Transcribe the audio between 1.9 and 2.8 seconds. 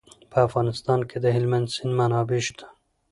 منابع شته.